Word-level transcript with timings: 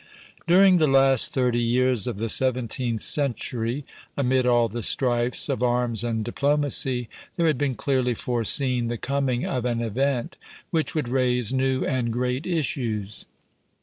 During 0.47 0.77
the 0.77 0.87
last 0.87 1.31
thirty 1.31 1.59
years 1.61 2.07
of 2.07 2.17
the 2.17 2.27
seventeenth 2.27 3.01
century, 3.01 3.85
amid 4.17 4.47
all 4.47 4.67
the 4.67 4.81
strifes 4.81 5.47
of 5.47 5.61
arms 5.61 6.03
and 6.03 6.25
diplomacy, 6.25 7.07
there 7.37 7.45
had 7.45 7.59
been 7.59 7.75
clearly 7.75 8.15
foreseen 8.15 8.87
the 8.87 8.97
coming 8.97 9.45
of 9.45 9.63
an 9.63 9.79
event 9.79 10.37
which 10.71 10.95
would 10.95 11.07
raise 11.07 11.53
new 11.53 11.85
and 11.85 12.11
great 12.11 12.47
issues. 12.47 13.27